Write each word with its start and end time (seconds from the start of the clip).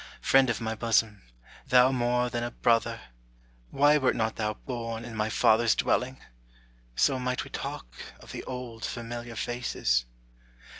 Friend 0.21 0.49
of 0.49 0.59
my 0.59 0.73
bosom, 0.73 1.21
thou 1.67 1.91
more 1.91 2.31
than 2.31 2.41
a 2.43 2.49
brother, 2.49 3.01
Why 3.69 3.99
wert 3.99 4.15
not 4.15 4.35
thou 4.35 4.55
born 4.55 5.05
in 5.05 5.15
my 5.15 5.29
father's 5.29 5.75
dwelling? 5.75 6.19
So 6.95 7.19
might 7.19 7.43
we 7.43 7.51
talk 7.51 7.85
of 8.19 8.31
the 8.31 8.43
old 8.45 8.83
familiar 8.83 9.35
faces. 9.35 10.07